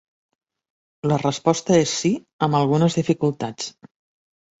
[1.11, 2.11] La resposta és sí,
[2.47, 3.69] amb algunes dificultats.